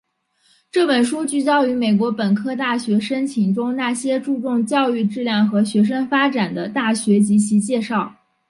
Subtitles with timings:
[0.71, 8.11] 这本书聚焦于美国本科大学申请中那些注重教育质量和学生发展的大学及其介绍。